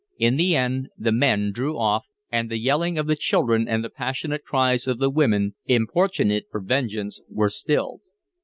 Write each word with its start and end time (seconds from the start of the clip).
In 0.17 0.35
the 0.35 0.55
end 0.55 0.89
the 0.97 1.11
men 1.11 1.51
drew 1.51 1.77
off, 1.77 2.07
and 2.31 2.49
the 2.49 2.57
yelling 2.57 2.97
of 2.97 3.05
the 3.05 3.15
children 3.15 3.67
and 3.67 3.83
the 3.83 3.89
passionate 3.91 4.43
cries 4.43 4.87
of 4.87 4.97
the 4.97 5.11
women, 5.11 5.53
importunate 5.67 6.47
for 6.49 6.59
vengeance, 6.59 7.21
were 7.29 7.49
stilled. 7.51 8.01